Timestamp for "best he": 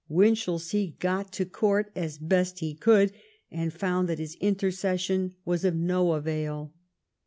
2.17-2.73